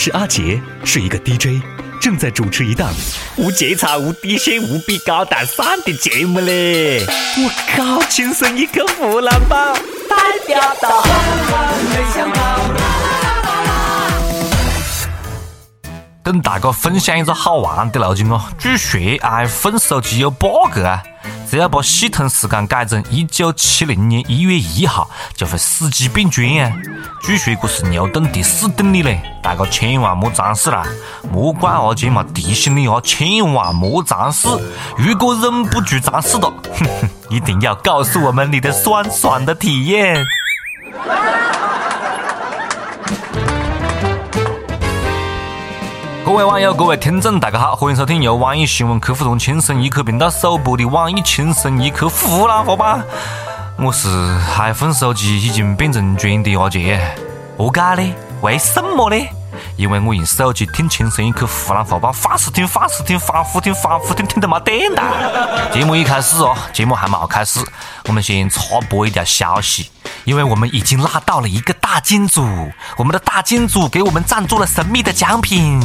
[0.00, 1.60] 是阿杰，是一个 DJ，
[2.00, 2.88] 正在主持一档
[3.36, 7.04] 无节操、无底线、无比高大上的节目嘞！
[7.36, 9.74] 我靠，亲生一个湖南宝，
[10.08, 10.16] 代
[10.46, 11.02] 表到。
[16.22, 21.02] 跟大家分享一个好玩的路径哦，据说 iPhone 手机有 bug 啊，
[21.50, 26.70] 只要把系统时间改成一九七零年一月一号，就会死机变砖啊。
[27.22, 30.84] 据说这是牛顿第四定律嘞，大家千万莫尝试啦，
[31.32, 34.46] 莫怪阿杰嘛提醒你哦，千万莫尝试。
[34.98, 40.22] 如果忍不住尝试的，哼哼，一定要告诉我们你的酸爽的体验。
[46.28, 53.02] 各位网友，各位听众，大家好，欢迎收听由网易新闻客户端轻松一刻频道首播的网易轻松一刻湖南话版。
[53.78, 54.10] 我是
[54.58, 57.00] iPhone 手机已经变成砖的阿杰，
[57.56, 58.14] 何解呢？
[58.42, 59.16] 为什么呢？
[59.76, 65.70] 因为我用手机听轻松一刻湖南话版，反复听，反复听，反复听，反复听，听得没电了。
[65.72, 67.58] 节目一开始哦，节目还没开始，
[68.06, 69.90] 我们先插播一条消息。
[70.28, 72.46] 因为我们已经拉到了一个大金主，
[72.98, 75.80] 我们的大金主给我们赞助了神秘的奖品，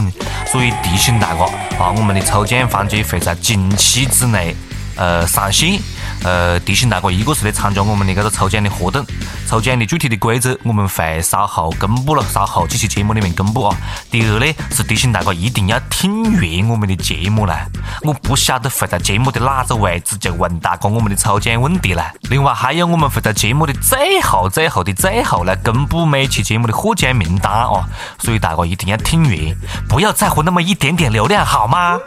[0.45, 1.45] 所以提醒大家
[1.79, 4.53] 啊，我们的抽奖环节会在近期之内
[4.97, 5.79] 呃上线。
[6.23, 9.05] 呃，提醒大家，一个是来参加我们的这个抽奖的活动，
[9.47, 13.75] 抽奖的具体的规则我们会稍后公布了，稍后这期节目里面公布啊。
[14.09, 17.65] 第二呢，是提醒大家一定要听完我们的节目啦，
[18.03, 22.11] 我不晓得会在节目的哪个位置就问大家我们的抽奖问题了。
[22.29, 27.83] 另外还有我们会在节目的最后、最后的最后来公布每期节目的获奖名单啊，
[28.19, 29.55] 所以大家一定要听完，
[29.89, 31.99] 不要在乎那么一点点流量好吗？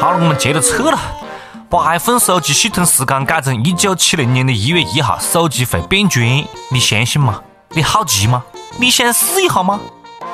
[0.00, 1.27] 好了，我们接着撤了。
[1.70, 6.26] 把 iPhone 手机系统时间改成一九七零年的一月一号，手机会变砖，
[6.70, 7.42] 你相信吗？
[7.72, 8.42] 你好奇吗？
[8.78, 9.78] 你想试一下吗？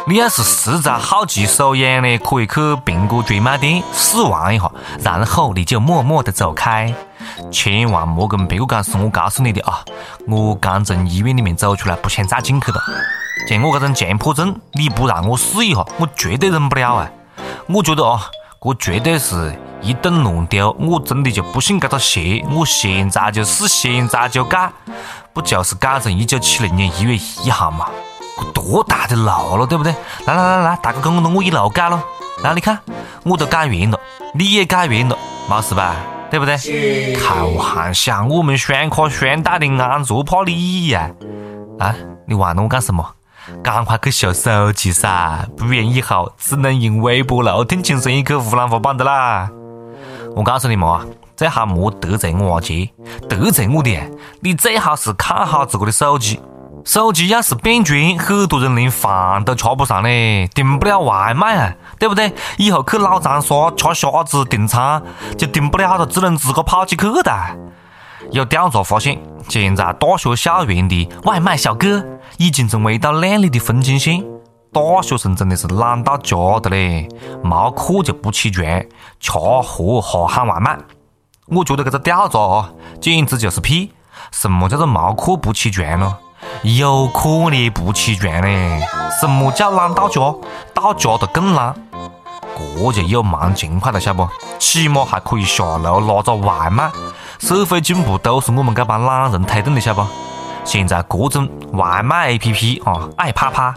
[0.07, 4.71] 你要是实在好奇手痒的，可以去苹果专卖店试玩一下，
[5.03, 6.95] 然后你就默默的走开，
[7.51, 9.85] 千万莫跟别个讲是我告诉你的啊！
[10.29, 12.81] 我刚从医院里面走出来，不想再进去了。
[13.49, 17.11] 像我这种强迫症，你不让我试一下，我绝对忍不了啊！
[17.67, 18.31] 我觉得啊，
[18.61, 19.53] 这绝对是。
[19.85, 24.73] 一顿乱丢，我真的就不信这个邪，我现在就试，现在就改，
[25.33, 27.15] 不就是改成一九七零年一月
[27.45, 27.87] 一号嘛？
[28.53, 29.95] 多大的路了，对不对？
[30.27, 32.03] 来来来来，大哥跟着我一路改咯。
[32.43, 32.79] 来，你看，
[33.25, 33.99] 我都改完了，
[34.35, 35.17] 你也改完了，
[35.49, 35.95] 没事吧？
[36.31, 36.57] 对不对？
[37.15, 41.11] 开玩笑，我们双卡双待的，安卓怕你呀？
[41.79, 41.95] 啊，
[42.27, 43.07] 你忘了我干什么？
[43.63, 49.51] 赶快去修手机噻，不然以后只能用微波炉听轻松一刻湖南话版的啦。
[50.35, 51.05] 我告诉你们啊，
[51.37, 52.91] 最好莫得罪我阿杰，
[53.29, 53.97] 得罪我的，
[54.41, 56.41] 你最好是看好自个的手机。
[56.85, 62.33] 手机要是变砖，很多人连饭都吃不上嘞，订不了外卖啊，对不对？
[62.59, 65.03] 以后去老长沙吃虾子订餐
[65.39, 67.55] 就订不了了，只能自个跑起去哒。
[68.33, 69.19] 有调查发现，
[69.49, 72.05] 现在大学校园的外卖小哥
[72.39, 74.23] 已经成为一道亮丽的风景线。
[74.75, 77.09] 大学生真的是懒到家的嘞，
[77.45, 78.67] 没课就不起床，
[79.21, 80.77] 吃喝哈喊外卖。
[81.47, 82.71] 我觉得这个调查啊，
[83.01, 83.93] 简直就是屁！
[84.33, 86.17] 什么叫做没课不起床呢？
[86.63, 88.81] 有课你不起床嘞？
[89.21, 90.21] 什么叫懒到家？
[90.75, 91.73] 到家都更懒，
[92.57, 94.29] 这就有蛮勤快的，晓不？
[94.59, 96.91] 起码还可以下楼拿个外卖。
[97.39, 100.05] 社会进步都是我们这帮懒人推动的，晓不？
[100.65, 103.75] 现在各种外卖 A P P 啊，爱啪啪，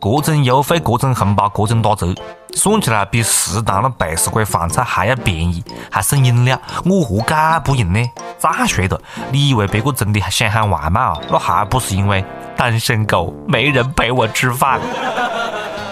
[0.00, 2.14] 各种优惠，各种红包，各种打折，
[2.54, 7.34] 算起来比食堂的背时馆饭菜还要便宜，还送饮料，我何解
[7.64, 8.00] 不用呢？
[8.38, 9.00] 再说了，
[9.32, 11.18] 你以为别个真的想喊外卖啊？
[11.28, 12.24] 那还不是因为
[12.56, 14.80] 单身狗没人陪我吃饭？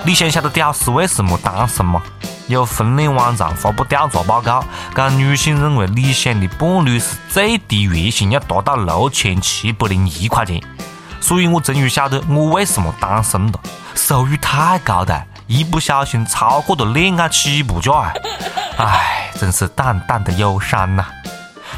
[0.05, 2.01] 你想晓得屌丝为什么单身吗？
[2.49, 4.65] 有婚恋网站发布调查报告，
[4.95, 10.62] 讲女性认为理想的伴侣是最低月薪要达到六千七百零一块钱。
[11.21, 13.61] 所以我终于晓得我为什么单身了，
[13.97, 18.13] 收入太高了，一不小心超过了恋爱起步价啊！
[18.78, 21.04] 唉，真是淡淡的忧伤呐。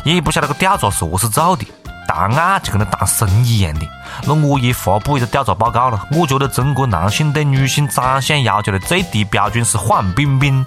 [0.04, 1.66] 也不晓得个调查是何是做的。
[2.08, 3.86] 答案就跟那当生意一样的，
[4.24, 6.06] 那我也发布一个调查报告了。
[6.12, 10.64] 我觉得中国男性对女性长相要求的最低标准是范冰冰，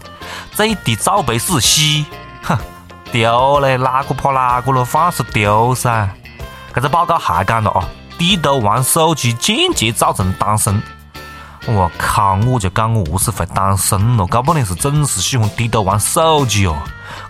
[0.52, 2.06] 最低罩杯是 C。
[2.44, 2.56] 哼，
[3.12, 6.08] 丢嘞，哪个怕哪个咯，放是丢噻。
[6.76, 7.84] 这个报告还讲了啊，
[8.20, 10.80] 低头玩手机间接造成单身。
[11.68, 16.76] 我靠，我就讲我何是会单身了，搞不定是总是喜欢低头玩手机哦。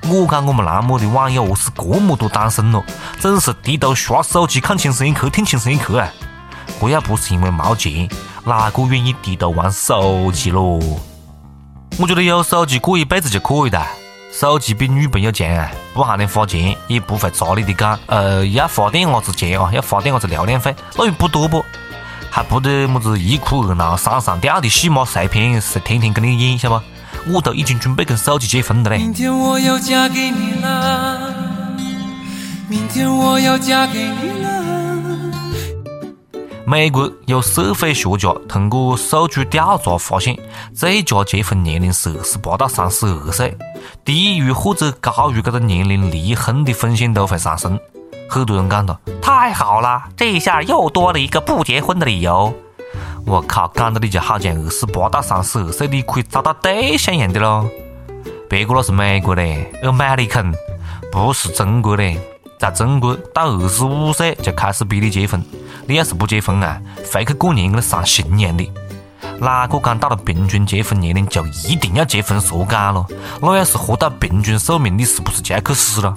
[0.03, 2.83] 我讲我们南摩的网友何是这么多单身咯？
[3.19, 6.07] 总是低头刷手机看轻松一刻，听轻松一刻啊！
[6.79, 8.07] 这要不是因为没钱，
[8.45, 10.79] 哪个愿意低头玩手机咯？
[11.99, 13.85] 我觉得有手机过一辈子就可以哒。
[14.31, 17.99] 手机比女朋友强啊，不喊你花钱，也不会砸你的岗。
[18.05, 21.61] 呃，要花点伢子钱啊，要花点伢子流量费，那又不多不？
[22.33, 27.33] 还不得么子一哭二闹三上吊的戏码碎片是天天跟你演，晓得不？
[27.35, 28.97] 我都已经准备跟手机结婚了嘞。
[28.97, 31.33] 明天我要嫁给你了，
[32.69, 34.61] 明天我要嫁给你了。
[36.65, 40.39] 美国有社会学家通过数据调查发现，
[40.73, 43.57] 最佳结婚年龄是二十八到三十二岁，
[44.05, 47.77] 低于或者高于这个年龄离婚的风险都会上升。
[48.31, 52.53] 很多人讲到，太好了，这一下又多了一个不结婚的理由。
[53.25, 57.69] 我靠，讲到你就好像二十八到三十二岁你可以找到对象一样的咯。
[58.49, 60.53] 别个那是美国嘞，American，
[61.11, 62.17] 不是中国嘞。
[62.57, 65.43] 在中国，到二十五岁就开始逼你结婚。
[65.85, 66.81] 你要是不结婚啊，
[67.11, 68.71] 回去过年跟丧心一样的。
[69.39, 73.05] 哪个讲到了平均结婚年龄就一定要结婚说干了？
[73.41, 76.15] 那要是活到平均寿命，你是不是就要去死了？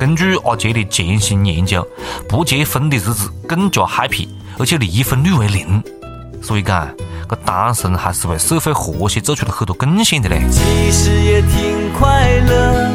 [0.00, 1.86] 根据阿杰的潜心研究，
[2.26, 4.26] 不结婚的日子更加 happy，
[4.58, 5.82] 而且离婚率为零。
[6.42, 6.88] 所以讲，
[7.28, 10.40] 这单身还是为社会和谐做出了很多贡献的嘞。
[10.50, 12.90] 其实也挺快乐。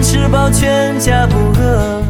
[0.00, 2.02] 吃饱全家不饿。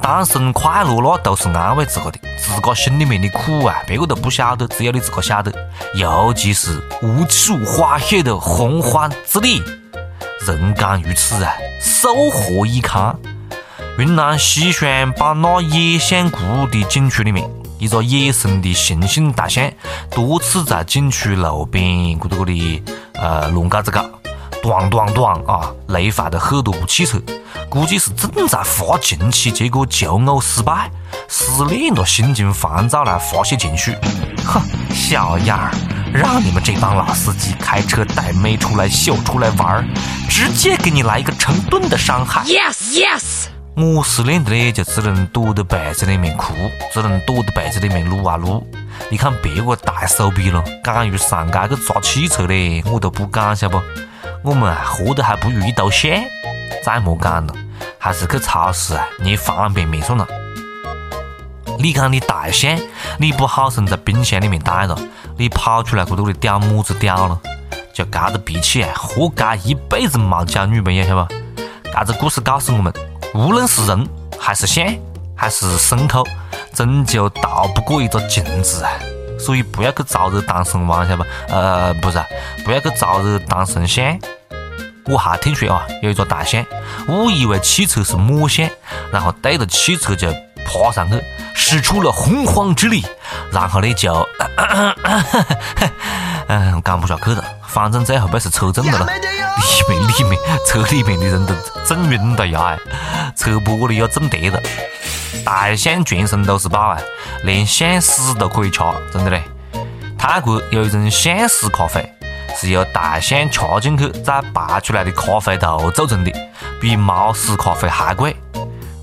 [0.00, 5.52] 单身快乐那都是安慰自个的，自个心里面的苦啊，别个都不晓得，只有你自个晓得。
[5.94, 9.62] 尤其是无处发泄的洪荒之力，
[10.46, 13.16] 人间如此啊，寿何以堪？
[13.98, 17.48] 云南西双版纳野象谷的景区里面，
[17.78, 19.70] 一个野生的猩猩大象
[20.10, 21.84] 多次在景区路边
[22.18, 22.82] 咕嘟咕的
[23.14, 24.04] 呃乱搞子搞。
[24.62, 25.72] 咣咣咣啊！
[25.88, 27.20] 累坏了很多部汽车，
[27.68, 30.88] 估计是正在发情期，结果求偶失败，
[31.28, 33.96] 失恋了，心情烦躁来发泄情绪。
[34.46, 34.62] 哼，
[34.94, 35.72] 小样儿，
[36.12, 39.84] 让你们这帮老司机开车带妹出来秀出来玩儿，
[40.28, 42.42] 直接给你来一个成吨的伤害。
[42.44, 46.52] Yes yes，我失恋的嘞，就只能躲在被子里面哭，
[46.92, 48.62] 只能躲在被子里面撸啊撸。
[49.08, 53.80] 你看别个大手笔了，敢于上街去抓汽车嘞，我都不敢，晓不？
[54.42, 56.10] 我们啊，活得还不如一头象。
[56.84, 57.54] 再莫讲了，
[57.98, 60.28] 还是去超市啊，捏方便面算了。
[61.78, 62.78] 你讲你大象，
[63.18, 64.96] 你不好生在冰箱里面待着，
[65.36, 67.40] 你跑出来咕嘟的叼么子叼了？
[67.92, 71.34] 就这个脾气啊，活该一辈子没交女朋友，晓不？
[71.92, 72.92] 这个故事告诉我们，
[73.34, 74.08] 无论是人
[74.38, 74.86] 还是象，
[75.36, 76.26] 还是牲口，
[76.72, 78.92] 终究逃不过一个镜子啊。
[79.38, 81.24] 所以不要去招惹单身汪，晓得不？
[81.48, 82.22] 呃，不是，
[82.64, 84.18] 不要去招惹单身象。
[85.06, 86.64] 我还听说啊，有一个大象
[87.08, 88.68] 误以为汽车是母象，
[89.12, 90.32] 然后对着汽车就
[90.64, 91.22] 爬上去，
[91.54, 93.04] 使出了洪荒之力，
[93.50, 94.12] 然后呢就，
[96.48, 97.42] 嗯，讲不下去了。
[97.66, 99.12] 反正最后被是车震了了，里
[99.88, 101.54] 面里面车里面的人都
[101.86, 102.76] 震晕了呀，
[103.36, 104.60] 车玻璃要震裂了。
[105.44, 106.98] 大象全身都是宝啊，
[107.44, 108.80] 连象屎都可以吃，
[109.12, 109.42] 真的嘞！
[110.18, 112.14] 泰国有一种象屎咖啡，
[112.54, 116.30] 是由大象吃进去再排出来的咖啡豆做成的，
[116.80, 118.36] 比猫屎咖啡还贵。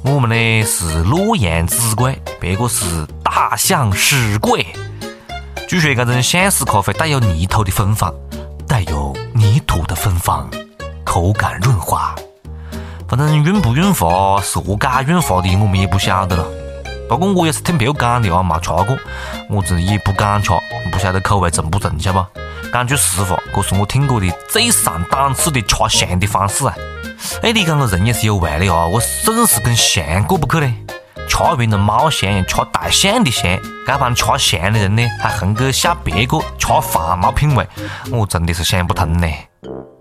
[0.02, 4.66] 我们呢是洛阳纸贵，别个是大象屎贵。
[5.68, 8.14] 据说这种象屎咖啡带有泥土的芬芳，
[8.66, 10.50] 带有泥土的芬芳，
[11.04, 12.16] 口感润滑。
[13.10, 16.48] 反正润不润滑，是何解润滑的，我们也不晓得了。
[17.10, 18.98] 不过我也是听别个讲的啊，没吃过，
[19.50, 20.52] 我这也不敢吃，
[20.92, 22.72] 不晓得口味重不重，晓得不？
[22.72, 26.74] 讲句实话，这是我听过的最上档次的吃象的方式啊！
[27.42, 30.74] 哎，你讲个人也是有味的哦，我总是跟象过不去嘞。
[31.28, 37.68] 吃完了猫象，吃大象的象，这帮吃象的人呢，还横去笑别个吃饭没品味，
[38.12, 39.28] 我真的是想不通呢。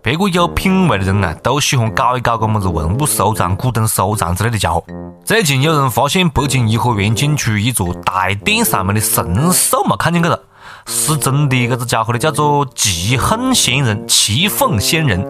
[0.02, 4.82] 别个有品味的人啊，都喜欢搞一搞个么子文物收藏、古董收藏之类的家伙。
[5.24, 10.40] 最近有人发现北京颐和园景区一座大殿上面的神兽没看见去了，
[10.88, 15.22] 失踪的这只家伙呢叫做奇凤仙人，奇凤仙人，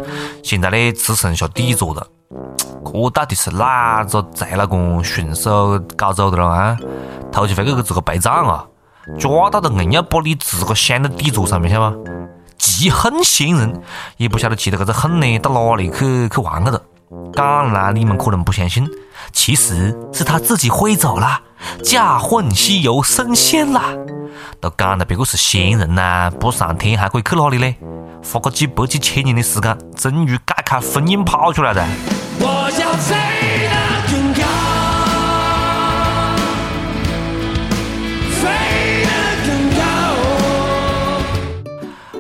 [0.45, 2.07] 现在呢只剩下底座了。
[2.85, 6.77] 这到底是哪个贼老公顺手搞走的了啊？
[7.33, 8.65] 偷起回去给自个陪葬啊？
[9.19, 12.09] 抓到的硬要把你自个镶在底座上面，晓得不？
[12.57, 13.83] 记恨仙人，
[14.17, 16.81] 也不晓得记得这个恨呢到哪里去去玩去了。
[17.33, 18.89] 讲来你们可能不相信，
[19.33, 21.41] 其实是他自己飞走了，
[21.83, 23.93] 驾混西游升仙啦。
[24.61, 27.75] 都讲了别个是仙人呐，不上天还可以去哪里呢？
[28.25, 31.87] 花个几百几千年的时间，终于解开封印跑出来了。
[32.41, 33.15] 我要飞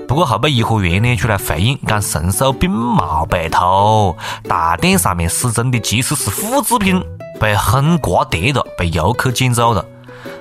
[0.09, 4.17] 不过后被颐和园呢出来回应，讲神兽并冇被偷，
[4.49, 7.05] 大殿上面失踪的其实是复制品，
[7.39, 9.85] 被狠刮跌了，被游客捡走了。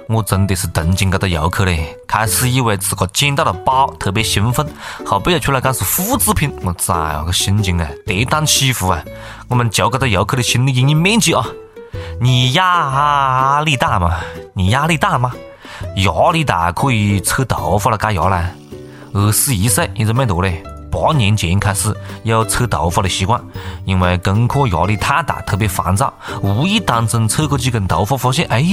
[0.07, 4.65] 我真的是同情这个游客嘞，开始以为自个捡到了宝，特别兴奋，
[5.05, 9.03] 后背又出来讲是复制品，我崽啊，个心情啊，跌宕起伏啊！
[9.49, 11.45] 我们就这个游客的心理阴影面积啊，
[12.21, 14.17] 你压力大吗？
[14.53, 15.33] 你压力大吗？
[15.97, 18.49] 压力大可以扯头发了改牙啦。
[19.17, 23.41] 二十一岁一直没多嘞，八年前开始有扯头发的习惯，
[23.83, 28.63] 因为功课压力太大，特别烦躁，无意当中扯过几根头发，发现哎。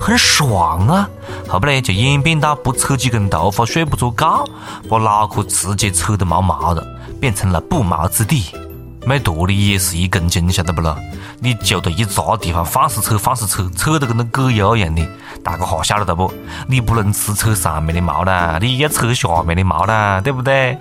[0.00, 1.08] 很爽啊！
[1.46, 4.44] 后边嘞就演变到不扯几根头发睡不着觉，
[4.88, 6.84] 把脑壳直接扯得毛毛的，
[7.20, 8.46] 变成了不毛之地。
[9.04, 10.96] 没多的也是一根筋，晓得不咯？
[11.40, 15.06] 你就在一扎地方放肆扯，放肆扯，扯得跟那狗油一样的。
[15.42, 16.32] 大家哈晓得的不？
[16.68, 20.78] 你不能只扯上面的毛啦，你要扯下面的毛啦，对不对？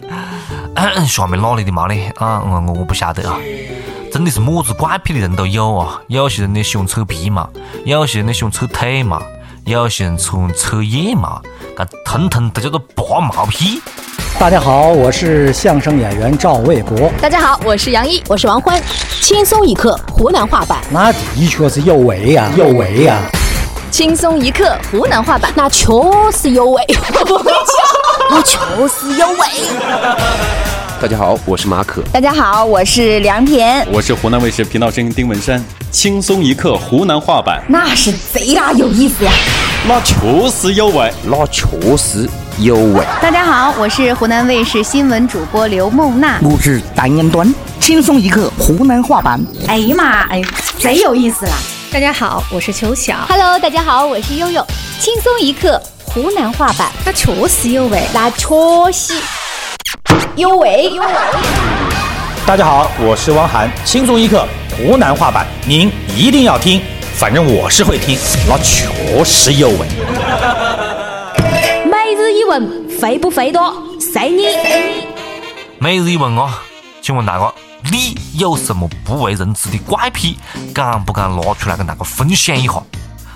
[1.08, 1.96] 下面哪里的毛呢？
[2.18, 3.38] 啊，我我不晓得啊。
[4.12, 6.02] 真的是么子怪癖的人都有啊！
[6.08, 7.50] 有些人呢喜欢扯皮毛，
[7.86, 9.22] 有些人呢喜欢扯腿毛，
[9.66, 11.42] 有些人喜欢扯腋毛，
[11.78, 13.82] 这通通都叫做拔毛癖。
[14.42, 17.12] 大家好，我是相声演员赵卫国。
[17.22, 18.82] 大家好，我是杨一，我是王欢。
[19.22, 23.20] 轻松一刻湖南话版，那的确是有味呀，有味呀。
[23.92, 25.94] 轻松一刻湖南话版，那确
[26.36, 26.84] 实有味。
[28.32, 28.58] 那确
[28.88, 29.38] 实有味。
[31.00, 32.02] 大家好，我是马可。
[32.12, 33.88] 大家好，我是梁田。
[33.94, 35.64] 我是湖南卫视频道声音丁文山。
[35.92, 39.32] 轻松一刻湖南话版，那是贼拉有意思呀！
[39.88, 40.16] 那确
[40.50, 42.28] 实有味，那确实
[42.62, 43.04] 有味。
[43.20, 46.40] 大家好，我是湖南卫视新闻主播刘梦娜。
[46.44, 47.52] 我是单言端。
[47.80, 50.40] 轻松一刻湖南话版，哎呀妈，哎，
[50.78, 51.54] 贼有意思啦！
[51.92, 53.16] 大家好，我是秋晓。
[53.28, 54.64] Hello，大家好，我是悠悠。
[55.00, 58.46] 轻松一刻湖南话版，那确实有味，那确
[58.94, 59.16] 实。
[60.36, 61.10] 有味有味。
[62.46, 64.46] 大家好，我是汪涵，轻松一刻
[64.78, 66.80] 湖南话版，您一定要听，
[67.16, 68.86] 反正我是会听，那确
[69.26, 69.78] 实有味。
[72.52, 73.74] 问，肥不肥多？
[73.98, 74.44] 随你。
[75.80, 76.60] 每日一问啊，
[77.02, 77.54] 请问大哥，
[77.90, 80.38] 你有什么不为人知的怪癖？
[80.74, 82.74] 敢不敢拿出来跟大哥分享一下？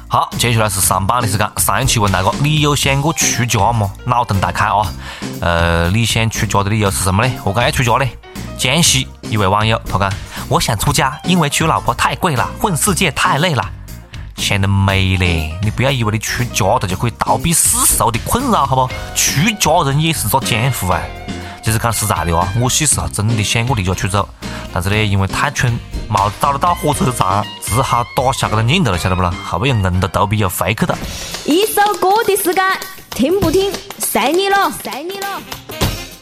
[0.09, 1.49] 好，接下来是上班的时间。
[1.55, 3.89] 上一期问大哥，你有想过出家吗？
[4.03, 4.93] 脑洞大开啊！
[5.39, 7.33] 呃，你想出家的理由是什么呢？
[7.41, 8.05] 何解要出家呢？
[8.57, 10.11] 江西一位网友他讲：
[10.49, 13.63] 我想出家，因为娶老婆太贵了，混世界太累了。
[14.35, 15.57] 想得美嘞！
[15.63, 18.93] 你不要以为你出家的就可以逃避世俗的困扰，好不？
[19.15, 21.01] 出家人也是个江湖啊！
[21.63, 24.29] 其实讲实在的啊，我小时候真的想过离家出走，
[24.71, 25.67] 但是呢，因为太穷，
[26.07, 29.33] 没找得到火车站，只好打消这个念头了，晓得不啦？
[29.43, 30.95] 后背又硬着头皮又回去了。
[31.45, 32.63] 一首歌的时间，
[33.09, 35.41] 听不听，随你了，随你了。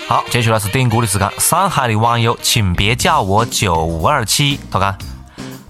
[0.07, 1.29] 好，接下来是点歌的时间。
[1.38, 4.98] 上海的网友，请别叫我九五二七，他讲。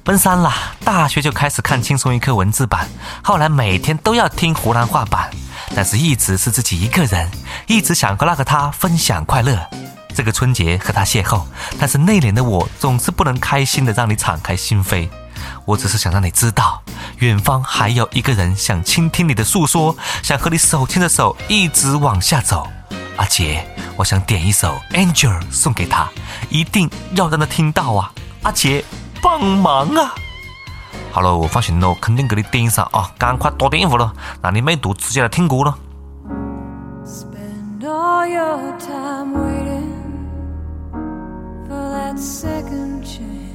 [0.03, 0.51] 奔三了，
[0.83, 2.89] 大学就开始看轻松一刻文字版，
[3.23, 5.29] 后来每天都要听湖南话版，
[5.73, 7.31] 但是一直是自己一个人，
[7.67, 9.57] 一直想和那个他分享快乐。
[10.13, 11.43] 这个春节和他邂逅，
[11.79, 15.07] 但是内敛的我总是不能开心的让你敞开心扉。
[15.63, 16.83] 我只是想让你知道，
[17.19, 22.67] 远方还有一个人想倾听你的诉说，想和你手牵着手一直往下走。
[23.15, 26.09] 阿杰，我想点一首《Angel》送给他，
[26.49, 28.11] 一定要让他听到啊！
[28.41, 28.83] 阿杰。
[29.23, 30.13] 帮忙啊！
[31.11, 33.09] 好了，我放心了，肯定给你点上啊！
[33.17, 35.77] 赶快打电话了，让你妹读直接来听歌了。
[43.03, 43.52] need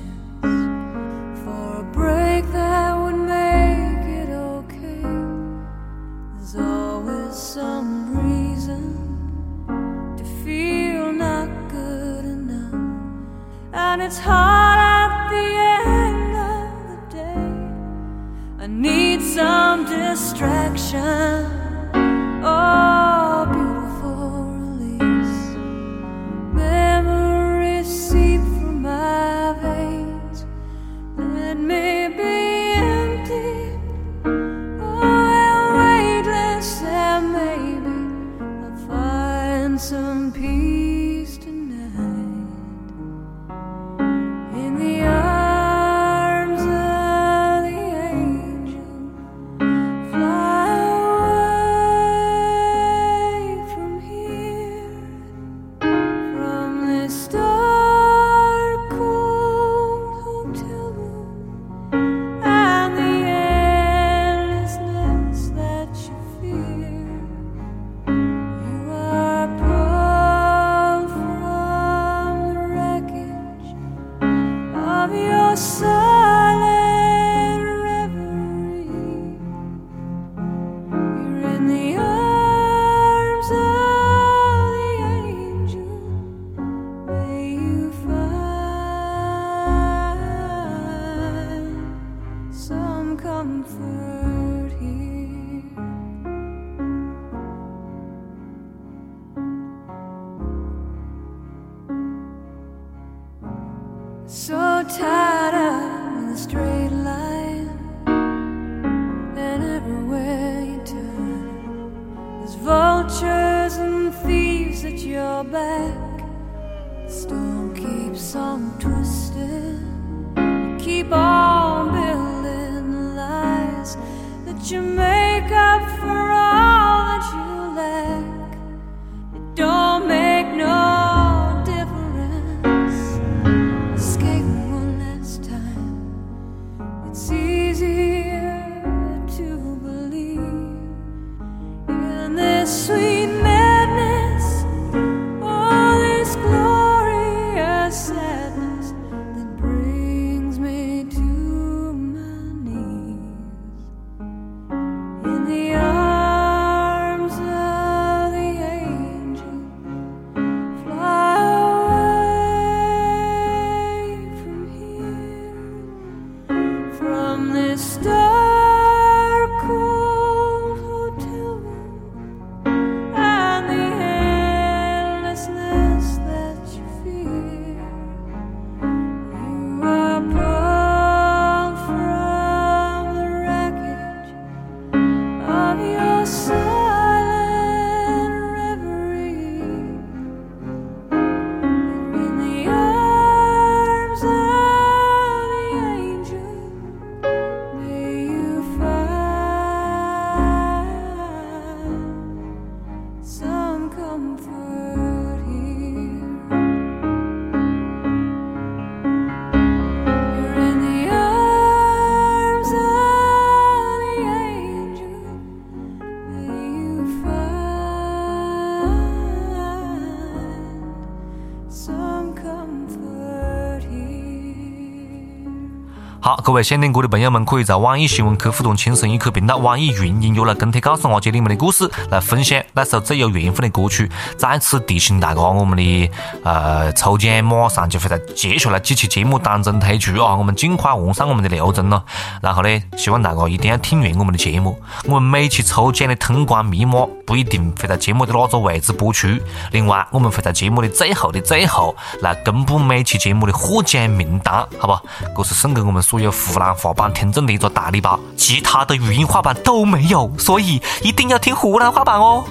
[226.48, 234.10] 各位想听歌的朋友们，可以在网易新闻客户端“轻松一刻”频道、网易云音乐来跟帖告诉阿姐你们的故事，来分享那首最有缘分的歌曲。
[234.38, 236.10] 再次提醒大家，我们的
[236.44, 242.02] 呃抽奖马上就会在接下来几期节目当中推出啊，我们尽快完善我们的流程了。
[242.40, 244.80] 然后呢，希望大家一定要听完我们的节目。
[245.04, 249.28] 我们每期抽奖的通关密码不一定会在节目的哪个位置播出，
[249.72, 254.88] 另外我们会在节目的最后的最后来公布每期节目的获奖名单，好
[255.34, 255.42] 不？
[255.42, 262.44] 这是送给我们所有湖南话版听众的一个大礼包，其他的语音话版都没有，所以一定要听湖南话版哦。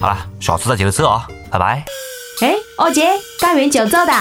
[0.00, 1.84] 好了，下次再接着说啊，拜拜。
[2.40, 3.08] 哎，二姐，
[3.40, 4.12] 干完就走的，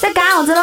[0.00, 0.60] 在干啥子喽？